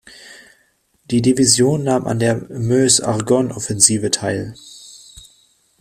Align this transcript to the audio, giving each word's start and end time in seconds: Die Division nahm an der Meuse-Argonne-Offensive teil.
Die 1.11 1.21
Division 1.21 1.83
nahm 1.83 2.07
an 2.07 2.17
der 2.17 2.49
Meuse-Argonne-Offensive 2.49 4.09
teil. 4.09 4.55